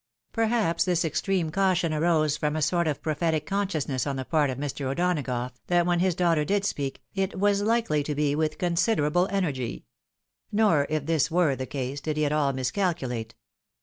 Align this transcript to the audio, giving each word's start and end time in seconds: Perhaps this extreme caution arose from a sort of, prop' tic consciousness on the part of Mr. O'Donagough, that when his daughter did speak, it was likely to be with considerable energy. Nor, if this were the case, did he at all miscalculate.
Perhaps 0.31 0.83
this 0.85 1.05
extreme 1.05 1.51
caution 1.51 1.93
arose 1.93 2.35
from 2.35 2.55
a 2.55 2.61
sort 2.63 2.87
of, 2.87 3.03
prop' 3.03 3.19
tic 3.19 3.45
consciousness 3.45 4.07
on 4.07 4.15
the 4.15 4.25
part 4.25 4.49
of 4.49 4.57
Mr. 4.57 4.87
O'Donagough, 4.87 5.51
that 5.67 5.85
when 5.85 5.99
his 5.99 6.15
daughter 6.15 6.43
did 6.43 6.65
speak, 6.65 7.03
it 7.13 7.37
was 7.37 7.61
likely 7.61 8.01
to 8.01 8.15
be 8.15 8.33
with 8.33 8.57
considerable 8.57 9.27
energy. 9.29 9.85
Nor, 10.51 10.87
if 10.89 11.05
this 11.05 11.29
were 11.29 11.55
the 11.55 11.67
case, 11.67 12.01
did 12.01 12.17
he 12.17 12.25
at 12.25 12.31
all 12.31 12.51
miscalculate. 12.51 13.35